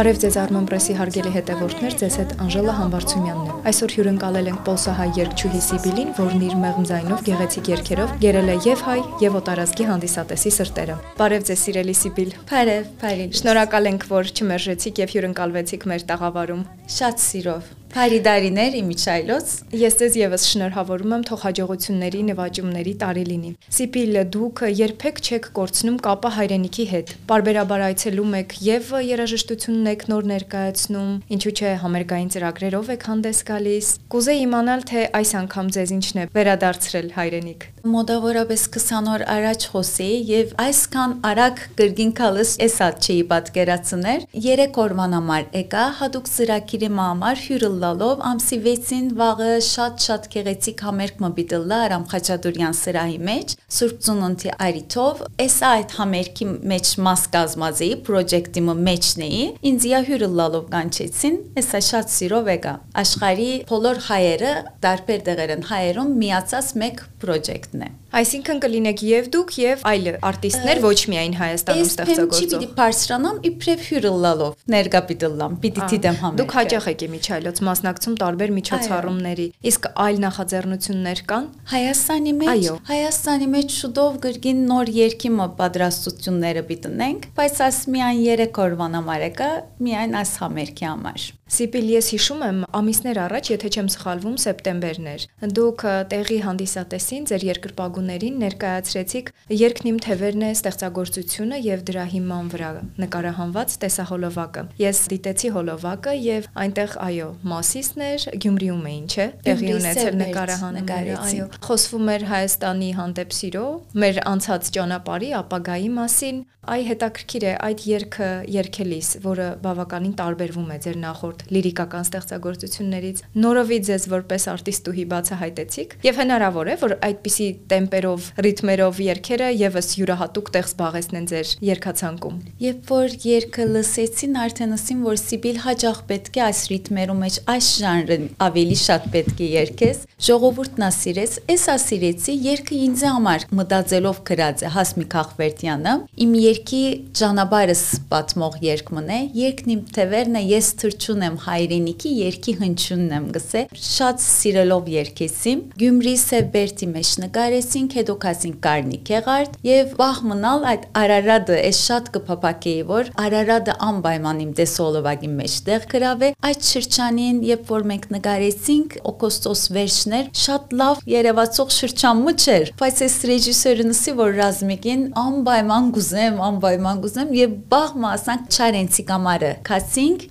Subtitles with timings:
[0.00, 5.08] Բարև ձեզ Armon Press-ի հարգելի հետևորդներ, ձեզ հետ Անժելա Համբարձումյանն է։ Այսօր հյուրընկալել ենք Պոլսահայ
[5.18, 8.96] երգչուհի Սիբիլին, որն իր մեղմ ձայնով գեղեցիկ երգերով գերել է եւ հայ
[9.26, 15.12] եւ օտարազգի հանդիսատեսի սրտերը։ Բարև ձեզ սիրելի Սիբիլ։ Բարև, բարև։ Շնորհակալ ենք, որ չմերժեցիք եւ
[15.18, 16.64] հյուրընկալվեցիք մեր տաղավարում։
[16.96, 23.50] Շատ սիրով։ Բարի դարիներ Իմիչայլոց։ Ես ձեզ եւս շնորհավորում եմ թող հաջողությունների, նվաճումների տարի լինի։
[23.74, 30.30] Սիպիլ դուք երբեք չեք կորցնում կապը հայրենիքի հետ։ Պարբերաբար այցելում եք եւ երաժշտությունն եք նոր
[30.30, 36.22] ներկայացնում, ինչու՞ չէ համերգային ծրագրերով եք հանդես գալիս։ Կուզեի իմանալ, թե այս անգամ ձեզ ինչն
[36.22, 43.16] է վերադարձրել հայրենիք։ Մոտավորապես 20 օր առաջ խոսեի եւ այսքան արագ գրգին կալս էսա չի
[43.30, 50.82] պատկերացներ։ 3 օրվան համար եկա հadoop ծրագիրի համար հյուրը լալով ամսի 6-ին վաղը շատ-շատ գեղեցիկ
[50.86, 57.94] համերգ մբիտլա Արամ Խաչատուրյան սրահի մեջ Սուրբ Ծնունդի արիթով էսա այդ համերգի մեջ մաս կազմածեի
[58.10, 64.52] պրոջեկտի մեջն էի ինձ յա հյուրը լալով կանչեցին էսա շատ սիրով եկա աշխարի բոլոր հայերը
[64.84, 70.96] դարբեր դեղերն հայերում միացած մեկ պրոջեկտն է Այսինքն կլինեք եւ դուք եւ այլ արտիստներ, ոչ
[71.12, 76.40] միայն Հայաստանում ստեղծագործող։ Ես պիտի բարձրանամ իբրև հյուրը լալով, ներկա պիտի լամ, պիտի դիտեմ համերգը։
[76.40, 83.76] Դուք հաճախ եք Միչայլոց մասնակցում տարբեր միջոցառումների։ Իսկ այլ նախաձեռնություններ կան։ Հայաստանի մեջ, Հայաստանի մեջ
[83.80, 89.50] շուտով գրգին նոր երկի պատրաստությունները պիտենենք, բայց աս միայն 3 օրվան համար եկա,
[89.86, 95.22] միայն այս համերգի համար։ Սիպիլ ես հիշում եմ ամիսներ առաջ, եթե չեմ սխալվում, սեպտեմբերն էր։
[95.56, 102.70] Դուք տեղի հանդիսատեսին ձեր երկրպագուներին ներկայացրեցիք երկն իմ թևերն է ստեղծագործությունը եւ դրա հիման վրա
[103.02, 110.20] նկարահանված տեսահոլովակը։ Ես դիտեցի հոլովակը եւ այնտեղ այո, մասիսն էր, Գյումրիում էին, չէ՞։ Տեղի ունեցել
[110.20, 113.66] նկարահանումները, այո։ Խոսվում էր Հայաստանի հանդեպ սիրո,
[114.04, 116.40] մեր անցած ճանապարհի, ապագայի մասին։
[116.70, 123.78] Այ հետաքրքիր է այդ երգը երգելիս, որը բավականին տարբերվում է ձեր նախորդ լիրիկական ստեղծագործություններից նորովի
[123.90, 130.68] ձեզ որպես արտիստուհի բացահայտեցիք եւ հնարավոր է որ այդպիսի տեմպերով, ռիթմերով երգերը եւս յուրահատուկ տեղ
[130.70, 136.60] զբաղեցնեն ձեր երգացանկում։ Երբ որ երգը լսեցին, արդեն ասին որ Սիբիլ հաջող պետք է այս
[136.70, 143.04] ռիթմերում մեջ այս ժանրը ավելի շատ պետք է երգես։ Ժողովուրդն ասիրեց, ես ասիրեցի երգը ինձ
[143.10, 146.82] համար մտածելով գրած է Հասմիկ Ախվերդյանը։ Իմ երգի
[147.20, 153.26] ճանապարհս պատմող երգմն է, երգն իմ թևերն է, ես թրջուն եմ հայրենիքի երկի հնչյունն եմ
[153.36, 160.66] գսե շատ սիրելով երկեսի Գյումրի Սեբերտի մեջ նկարեցինք հետո կասին Կարնիկ Եղարդ եւ վաղ մնալ
[160.70, 167.40] այդ Արարատը էս շատ կփապակեի որ Արարատը անպայման իմ դեսոլովագի մեջ տեղ գրավե այդ շրջանին
[167.50, 174.34] երբ որ մենք նկարեցինք օգոստոս վերջներ շատ լավ երևացող շրջանմը չէր բայց այս ռեժիսորնսի որ
[174.40, 180.24] ռազմիկին անպայման գուզեմ անպայման գուզեմ եւ բաղ մասանք Չարենցի կամարը կացինք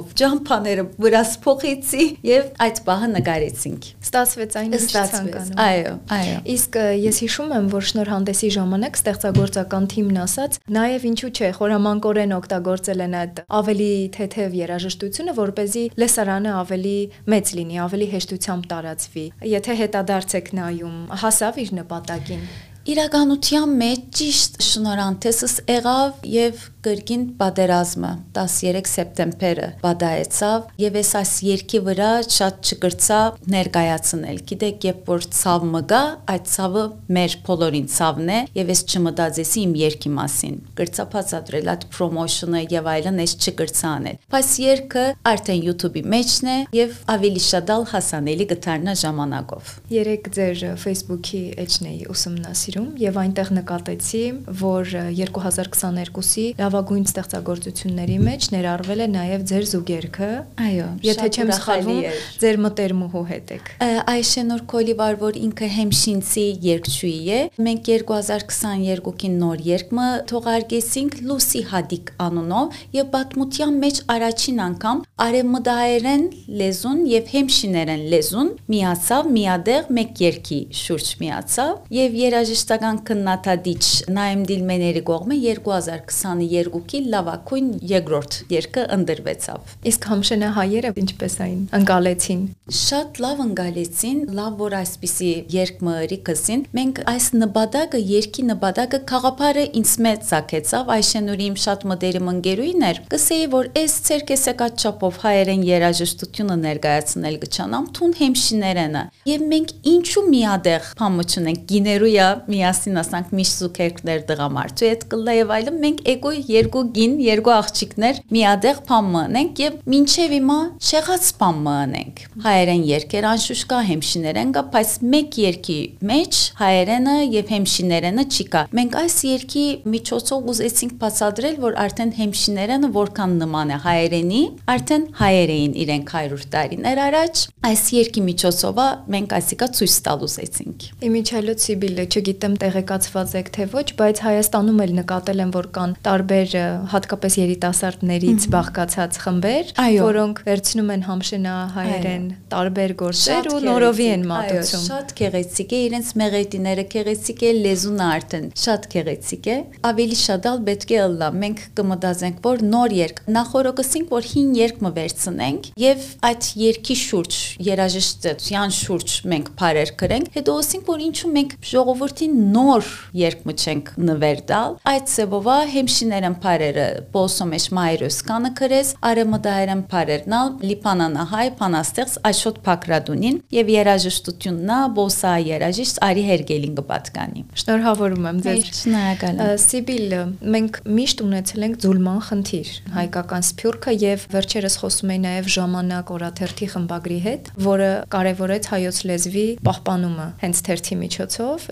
[0.00, 6.78] արակցեվով ջամփաները վրաս փոխեցի եւ այդ պահը նկարեցինք։ Ստացվեց այն ինչ ցանկանում։ Այո, այո։ Իսկ
[7.00, 13.14] ես հիշում եմ, որ շնորհանդեսի ժամանակ ստեղծագործական թիմն ասաց, նաեւ ինչու՞ չէ, խորամանկորեն օգտագործել են
[13.20, 16.98] այդ ավելի թեթև երաժշտությունը, որ เป զի լեսարանը ավելի
[17.34, 22.44] մեծ լինի, ավելի հեշտությամբ տարածվի։ Եթե հետադարձ եք նայում, հասավ իր նպատակին։
[22.90, 31.80] Իրականության մեջ ճիշտ շնորհանդեսս եղավ եւ կրկին պատերազմը 13 սեպտեմբերը բադայեցավ եւ ես այս երկի
[31.86, 33.18] վրա շատ չգրծա
[33.54, 36.00] ներկայացնել։ Գիտեք, երբ որ ցավ մգա,
[36.34, 36.84] այդ ցավը
[37.18, 42.90] մեր բոլորին ցավն է եւ ես չմտածեցի իմ երկի մասին։ Գրծա բացատրել այդ պրոմոշնը եւ
[42.94, 48.96] այլն ես չգրծա անել։ Բայց երկը արդեն YouTube-ի մեջն է եւ ավելի շատալ հասանելի գտարնա
[49.04, 54.22] ժամանակով։ Երեք ձեր Facebook-ի էջն էի ուսումնասիրում եւ այնտեղ նկատեցի,
[54.60, 60.30] որ 2022-ի լավագույն ստեղծագործությունների մեջ ներառվել է նաև ձեր զուգերքը։
[60.66, 62.00] Այո, եթե չեմ սխալվում,
[62.44, 63.70] ձեր մտերմուհու հետ եք։
[64.14, 69.88] Այշենոր Կոլիվար, որ ինքը հեմշինցի երգչուհի է, մենք 2022-ին նոր երգը
[70.30, 76.24] թողարկեցինք Լուսի Հադիկ անունով եւ պատմության մեջ առաջին անգամ արևմտահայերեն
[76.60, 82.18] լեզուն եւ հեմշիներեն լեզուն միացավ միադեղ մեկ երգի շուրջ միացավ եւ
[82.60, 91.62] երաժշտական քննադատիչ Նայեմ Դիլմեների կողմը 2022 երկուքի լավակույն երկրորդ երկը ընդրվեցավ։ Իսկ համշենահայերը ինչպես այն
[91.78, 92.42] ընկալեցին։
[92.80, 99.94] Շատ լավ ընկալեցին, լավ որ այսպիսի երկմրի կսին։ Մենք այս նպատակը, երկի նպատակը խաղապարը ինձ
[100.04, 106.56] մեծ ցակեցավ, Այշենուրի իմ շատ մտերիմ ընկերուին էր։ Կսեի որ այս ցերկեսակած չափով հայերեն երաժշտությունը
[106.60, 114.24] ներկայացնել գճանամ թուն հեմշիներենը։ Եվ մենք ինչու միադեղ փամը չունենք գիներույա միասին ասանք միշտ զուգերքներ
[114.30, 120.34] դղամարդու հետ կլա եւ այլն մենք էգո երկու գին երկու աղջիկներ միադեղ փամմնենք եւ մինչեւ
[120.36, 120.58] հիմա
[120.90, 125.78] շեղած փամմնենք հայերեն երկեր անշուշտ կա հեմշիներեն կա բայց մեկ երկի
[126.10, 129.64] մեջ հայերենը եւ հեմշիներենը չի կա մենք այս երկի
[129.94, 134.42] միջոցով ուզեցինք բացատրել որ արդեն հեմշիներենը որքան նման է հայերենի
[134.74, 138.80] արդեն հայեր էին իրենք 100 տարիներ առաջ այս երկի միջոցով
[139.14, 144.92] մենք այսիկա ցույց տալ ուզեցինք Իմիջալոց Սիբիլը չգիտեմ տեղեկացված եք թե ոչ բայց Հայաստանում էլ
[145.00, 146.54] նկատել եմ որ կան տարբեր
[146.94, 154.84] հատկապես երիտասարդներից բաղկացած խմբեր որոնք վերցնում են համշենա հայերեն տարբեր գործեր ու նորովի են մատուցում
[154.86, 159.56] շատ գեղեցիկ է իրենց մեղեդիները գեղեցիկ է լեզուն արդեն շատ գեղեցիկ է
[159.90, 164.82] ավելի շատ ալ պետք է ըլլա մենք կմտածենք որ նոր երկ նախորոքսինք որ հին երկ
[164.84, 167.38] մը վերցնենք եւ այդ երկի շուրջ
[167.70, 172.90] երաժշտության շուրջ մենք բարեր կրենք հետո ասենք որ ինչու մենք ժողովրդին նոր
[173.20, 180.52] երկ մը չենք նվեր տալ այդ սեբովա հեմշիներն բարերը բոսոմեշ մայրոս կանը կրես արեմդայրն բարերնալ
[180.70, 188.70] լիփանանա հայ փանաստեղծ աշոտ փակրադունին եւ երաժշտություննա բոսա երաժիշտ արի հերգելին կպատկանի շնորհավորում եմ ձեզ
[188.80, 190.16] շնորհակալ եմ Սիբիլ
[190.54, 196.68] մենք միշտ ունեցել ենք ձուլման խնդիր հայկական սփյուռքը եւ վերջերս խոսում էի նաեւ ժամանակ օրաթերթի
[196.74, 201.66] խմբագրի հետ, որը կարևորեց հայոց լեզվի պահպանումը հենց թերթի միջոցով,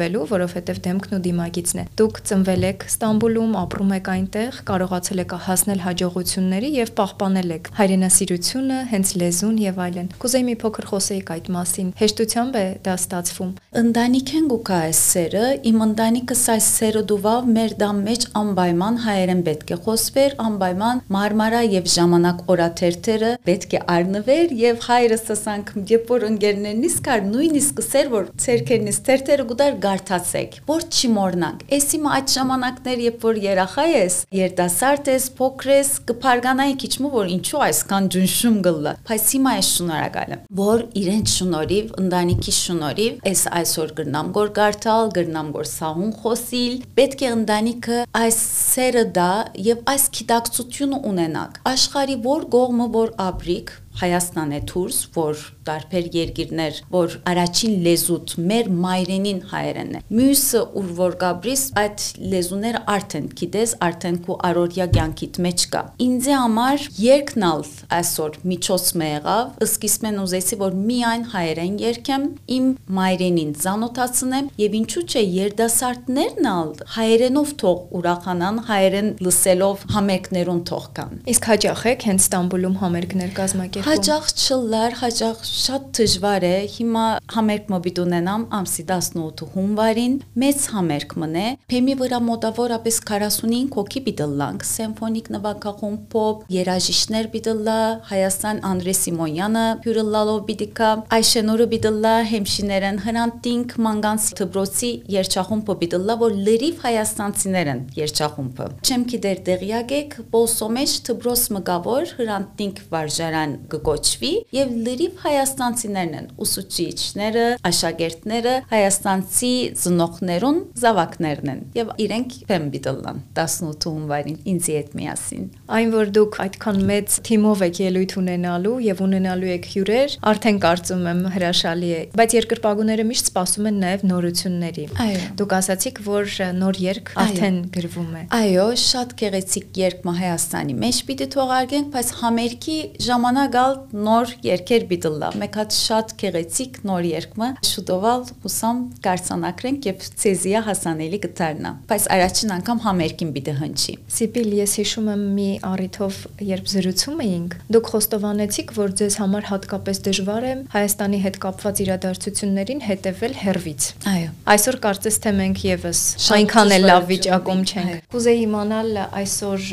[0.00, 5.34] չձուլվելու, որովհետեւ դեմքն ու դիմագիծն է։ Դուք ծնվել եք Ստամբուլում, ապրում եք այնտեղ, կարողացել եք
[5.44, 11.50] հասնել հաջողությունների եւ պահպանել եք հայրենասիրությունը, հենց լեզուն եւ այլն։ Կուզեի մի փոքր խոսեիք այդ
[11.60, 13.50] մասին։ Հեշտությամբ է դա ստացվում։
[13.80, 19.70] Ընտանիքեն գուկա այս սերը, իմ ընտանիքս այս սերը դուվավ մեր դամ մեջ անպայման հայերեն պետք
[19.70, 26.26] է խոսվեր, անպայման մարմարա եւ ժամանակ օրաթերթերը պետք է առնվեր եւ հայրս ասանք երբ որ
[26.30, 33.00] ընկերներնից կար նույնիսկ ասեր որ ցերքերնից թերթերը գուտար գարտացեք որ չմոռնանք էսի մա այդ ժամանակներ
[33.04, 38.58] երբ որ երախա ես երդասարդ ես փոքր ես կփարգանայի քիչ մը որ ինչու այսքան ջնշում
[38.66, 44.52] գլլա բայց հիմա ես շնորհակալ եմ որ իրենց շնորհիվ ընտանիքի շնորհիվ ես այսօր գրնամ գոր
[44.60, 48.40] գարտալ գրնամ գոր սահուն խոսիլ պետք է ընտանիքը այս
[48.70, 49.30] սերը դա
[49.70, 56.78] եւ այս գիտակցությունը ունենակ աշխարի որ գողմը որ ապրիկ Հայաստան է դուրս, որ տարբեր երկիրներ,
[56.90, 63.74] որ առաջին լեզուտ մեր մայրենին հայերենն է։ Մյուսը ուր որ գաբրիս այդ լեզուները արդեն գիտես,
[63.86, 67.62] արդեն քու արորյա կյանքիդ մեջ կա։ Ինձ համար երկնալ
[68.00, 72.24] այսօր միջոց մը եղավ, սկիզբեն ուզեցի որ միայն հայերեն երկեմ,
[72.56, 72.70] իմ
[73.00, 81.14] մայրենին զանոթացնեմ եւ ինչու՞ չէ երդասարտներն ալ հայերենով թող ուրախանան, հայերեն լսելով համերգներուն թող կան։
[81.30, 87.04] Իսկ հաջող եք հենց Ստամբուլում համերգներ կազմակերպում։ Հաջող չլար, հաջող շատ դժվար է։ Հիմա
[87.34, 94.66] համերգ մոբիտ ունենամ ամսի 18 հունվարին, մեծ համերգ մնե։ Փեմի վրա մոտավորապես 45 հոգի պիտլանք,
[94.70, 97.80] սիմֆոնիկ նվագախումբ, փոփ, երաժիշտներ պիտլա,
[98.12, 106.80] Հայաստան Անդրե Սիմոնյանը հյուրլալով պիտիկա, Այշենուրը պիտլա, հեմշիներն հրանտինք մանգանց դբրոցի երջախումբը պիտլա, որ լրիվ
[106.86, 116.14] հայաստանցիներն երջախումբը։ Չեմ գիտեր տեղյակ եք, Պոլսոմեջ դբրոց մգավոր հրանտինք վարժարան կկոչվի եւ լրիվ հայաստանցիներն
[116.20, 122.36] են ուսուցիչները, աշակերտները, հայաստանցի ծնողներուն զավակներն են եւ իրենք
[122.70, 125.46] բիդլան 18 հունվարին ինձի հետ միասին։
[125.80, 131.04] Այն որ դուք այդքան մեծ թիմով եք ելույթ ունենալու եւ ունենալու եք հյուրեր, արդեն կարծում
[131.10, 136.80] եմ հրաշալի է, բայց երկրպագուները միշտ սպասում են նաեւ նորությունների։ Այո։ Դուք ասացիք, որ նոր
[136.84, 143.56] երկ արդեն գրվում է։ Այո, շատ գեղեցիկ երկ Հայաստանի մեջ պիտի թողարկենք, բայց համերգի ժամանակ
[143.60, 150.62] գալ նոր երկեր բիդլա։ Մեկ հատ շատ գեղեցիկ նոր երկմը շուտովալ հուսամ կարծանակրենք եւ ցեզիա
[150.68, 156.70] հասանելի կդառնա։ Բայց առաջին անգամ համերգին բիդը հնչի։ Սիպիլ, ես հիշում եմ մի առիթով, երբ
[156.70, 163.36] զրուցում էինք, դուք խոստովանեցիք, որ ձեզ համար հատկապես դժվար է Հայաստանի հետ կապված իրադարձություններին հետևել
[163.40, 166.00] հերվից։ Այո։ Այսօր կարծես թե մենք եւս
[166.40, 169.66] այնքան էլ լավ վիճակում չենք։ Կուզեի իմանալ այսօր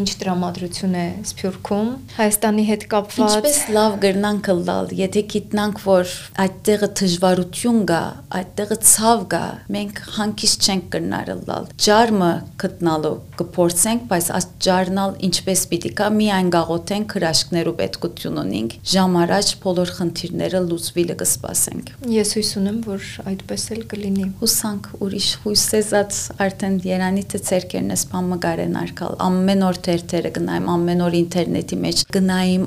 [0.00, 6.14] ինչ տրամադրություն է Սփյուռքում Հայաստանի հետ կապված Ինչպես լավ գրնանք լալ, եթե գիտնանք, որ
[6.44, 8.00] այդտեղը դժվարություն կա,
[8.40, 9.42] այդտեղը ցավ կա,
[9.74, 12.30] մենք հանկիստ չենք կրնարը լալ։ Ջարմը
[12.64, 19.54] գտնալու կփորձենք, բայց այս ջարնալ ինչպես պիտի կա, միայն գաղոթենք հրաշքներու պետքություն ունենք, ժամ առաջ
[19.64, 26.80] բոլոր խնդիրները լուծվիլը կսպասենք։ Ես հույս ունեմ, որ այդպես էլ կլինի։ Հուսանք ուրիշ հույսեզած արդեն
[26.84, 31.78] Երանի թե ցերկերն թերթերն էս բան մգարեն արկալ ամեն օր թերթերը գնայım ամեն օր ինտերնետի
[31.84, 32.64] մեջ գնայım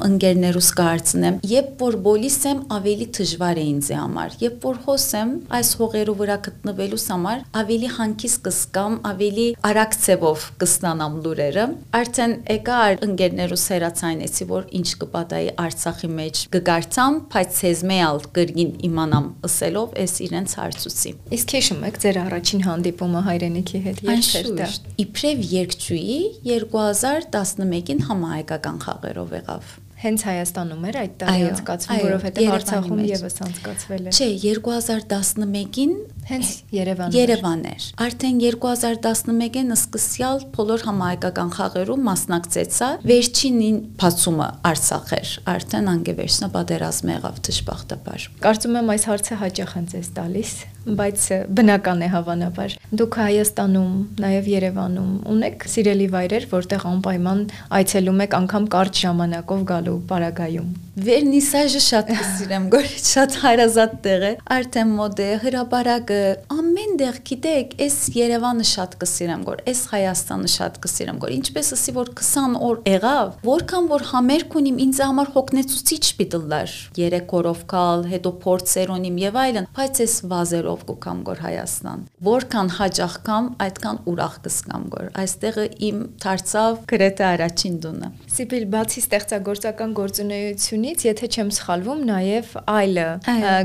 [0.57, 5.69] ընկերներուս կարծնեմ երբ որ բոլիս եմ ավելի դժվար է ինձ համար երբ որ հոսեմ այս
[5.81, 11.65] հողերու վրա գտնվելուս համար ավելի հանկիս կսկամ ավելի արագ ցևով կստանամ լուրերը
[11.99, 19.97] արդեն եկա ընկերներուս հերացայնեցի որ ինչ կպատայի Արցախի մեջ կգարցամ բայց ցեզմեալ կրգին իմանամ ըսելով
[20.05, 24.69] էս իրենց հարցուցի իսկ հիշում եք ձեր առաջին հանդիպումը հայրենիքի հետ երբ էր դա
[25.05, 33.38] իբրև երկչուի 2011-ին համահայկական խաղերով եղավ հենց Հայաստանում էր այդ տարի անցկացվում, որովհետև Արցախում եւս
[33.48, 35.96] անցկացվել է։ Չէ, 2011-ին
[36.27, 45.36] հենց Երևան Երևան էր։ Արդեն 2011-ին սկսյալ բոլոր համահայկական խաղերում մասնակցեցա։ Վերջինին բացումը Արցախ էր։
[45.55, 50.51] Արդեն անգևերսնա պատերազմ եղավ դժբախտաբար։ Կարծում եմ այս հարցը հաճախ են ձեզ տալիս
[50.88, 53.93] բայց բնական է հավանաբար։ Դուք Հայաստանում,
[54.24, 57.46] նաև Երևանում ունեք սիրելի վայրեր, որտեղ անպայման
[57.81, 64.30] այցելում եք անգամ կարճ ժամանակով գալու պարագայում։ Վերնիսաժը շատ կսիրեմ, գոր շատ հարազատ տեղ է։
[64.56, 66.22] Արդեն մոդ է հրաբարակը,
[66.56, 71.94] ամեն տեղ գիտեք, այս Երևանը շատ կսիրեմ, գոր այս Հայաստանը շատ կսիրեմ, գոր ինչպես ասի
[71.98, 78.08] որ 20 օր եղավ, որքան որ համերգ ունիմ ինձ համար հոգնեցուցիչ պիտլար։ 3 օրով կալ,
[78.18, 84.01] հետո փորձեր ունիմ եւ այլն, բայց այս վազերով գուքամ գոր Հայաստան։ Որքան հաճախ կամ, այդքան
[84.10, 91.27] ուրախ կսկամ գոր։ Այստեղը իմ դարձավ գրեթե առաջին դունը։ Սիբիլ բացի ստեղծագործական գործունեությունից Հայաստանից, եթե
[91.27, 93.00] չեմ սխալվում, նաև այլ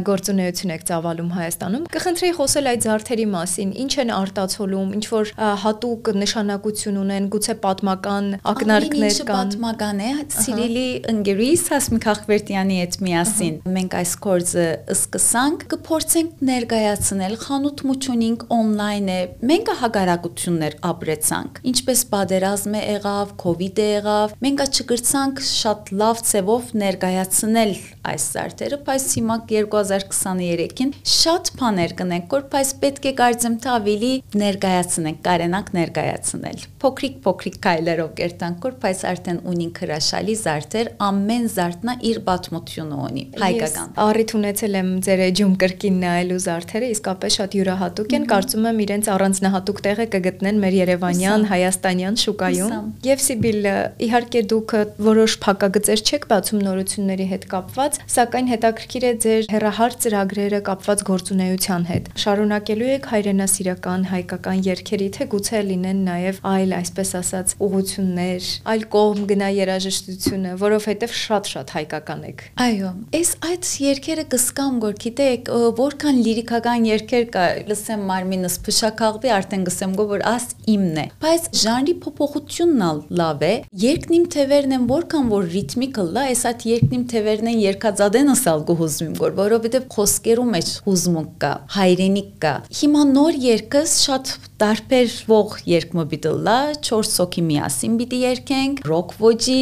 [0.06, 5.30] գործունեություն եք ծավալում Հայաստանում։ Կխնդրեի խոսել այդ զարդերի մասին, ինչ են արտացոլում, ինչ որ
[5.62, 10.10] հատուկ նշանակություն ունեն, գուցե պատմական ակնարկներ կան։ Պատմական է,
[10.42, 19.12] Սիրիլի ընկերուհիս Հասմիկ Ախվերտյանի հետ միասին մենք այս կորձը սկսանք, կփորձենք ներկայացնել խանութ մուչունինգ on-line
[19.12, 19.20] է։
[19.52, 27.11] Մենք հագարակություններ ապրեցանք։ Ինչպես պատերազմ է եղավ, COVID-ը եղավ, մենք չգրցանք շատ լավ ցևով ներկայ
[27.12, 33.70] ներկայացնել այս զարդերը, բայց հիմա 2023-ին շատ բաներ կնենք, որ բայց պետք է կարծեմ թե
[33.72, 34.10] ավելի
[34.42, 41.94] ներկայացնենք, կարենանք ներկայացնել։ Փոքրիկ փոքրիկ քայլերով կերտանք, որ բայց արդեն ունին հրաշալի զարդեր, ամեն զարդնա
[42.10, 48.16] իր պատմությունը ունի, հայկական։ Առիթ ունեցել եմ ձեր էջում կրկին նայելու զարդերը, իսկապես շատ յուրահատուկ
[48.18, 52.74] են, կարծում եմ իրենց առանձնահատուկ տեղը կգտնեն մեր Երևանյան, Հայաստանյան շուկայում։
[53.06, 53.70] Եվ Սիբիլ,
[54.06, 54.74] իհարկե դուք
[55.12, 61.02] որոշ փակագծեր չեք բացում նորություն գործունեությունների հետ կապված, սակայն հետաքրքիր է ձեր հերահար ծրագրերը կապված
[61.08, 68.42] գործունեության հետ։ Շարունակելու եք հայրենասիրական հայկական երգերի, թե գուցե լինեն նաև այլ, այսպես ասած, ուղություններ,
[68.72, 75.52] այլ կողմ գնա երաժշտությունը, որովհետև շատ-շատ հայկական եք։ Այո, այս այդ երգերը կսկամ գոր, գիտեք,
[75.82, 81.48] որքան լիրիկական երգեր կա, լսեմ մարմինս փշակաղվի, արդեն գսեմ գո որ աս իմն է։ Բայց
[81.62, 86.91] ժանրի փոփոխությունն լավ է։ Երգն իմ թևերն են որքան որ ռիթմիկը լա, այս այդ երգ
[86.92, 93.38] ինքնիմ թևերնեն երկածադենս ալ գուզում գոր, որովհետև խոսքերու մեջ հուզմունք կա, հայրենիք կա։ Հիմա նոր
[93.48, 94.32] երկս շատ
[94.62, 96.56] տարբեր ող երկմը բիդլա,
[96.86, 99.56] 4 սոքի միասին պիտի երկենք, ռոք ոճի,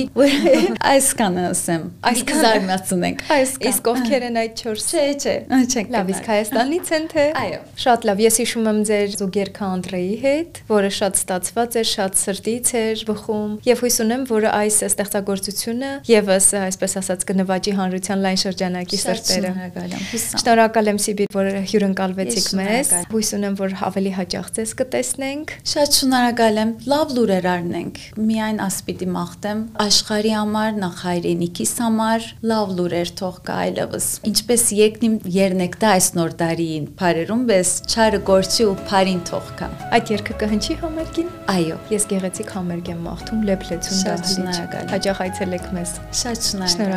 [0.91, 5.37] այսքան ասեմ, այսքան զարմացնենք, այսքան։ Իսկ ովքեր են այդ 4-ը, չէ,
[5.71, 10.13] չենք։ Լավ, իսկ Հայաստանից են թե։ Այո։ Շատ լավ, ես հիշում եմ ձեր Զուգերքա Անդրեի
[10.21, 15.93] հետ, որը շատ ստացված էր, շատ սրտից էր բխում, եւ հույս ունեմ, որ այս ստեղծագործությունը
[16.11, 20.05] եւս այսպես ասած կնվաճի հանրության լայն շրջանակի սրտերը։ Շնորհակալ եմ։
[20.41, 26.73] Շնորհակալ Սիբիր, որ հյուրընկալվեցիք մեզ։ Հույս ունեմ, որ ավելի հաճախ ձեզ կտեսնենք։ Շատ շնորհակալ եմ։
[26.91, 28.01] Լավ լուրեր առնենք։
[28.31, 35.17] Միայն ասպիտի մաղթեմ աշխարհի համար, նախ հայրենիքիս համար լավ լուրեր թող կա այլևս։ Ինչպես եկնիմ
[35.35, 40.79] երնեկտա այս նոր տարիին, բարերում բես չարը գործի ու բարին թող կա։ Այդ երգը կհնչի
[40.85, 46.51] համերգին։ Այո, ես գեղեցիկ համերգ եմ մաղթում լեփլեցուն դահլիճ։ Հաճախ այցելեք մեզ։ Շատ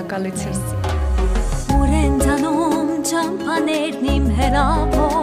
[0.03, 5.21] շնորհակալություն։ Ուրենցանում չամփաներն իմ հերավոր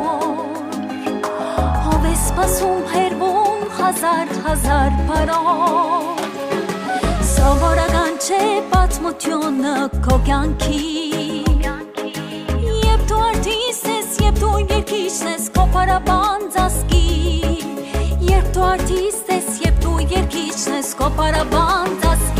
[2.10, 6.22] սպասում հերվում հազար հազար բարով
[7.30, 8.40] Սովորական չէ
[8.72, 9.74] պատմությունը
[10.06, 10.80] քո կյանքի
[12.80, 17.06] Եվ դու արտիստ ես, եւ դու երկիշն ես քո պարաբանձ ասկի
[18.30, 22.39] Երբ դու արտիստ ես, եւ դու երկիշն ես քո պարաբանձ ասկի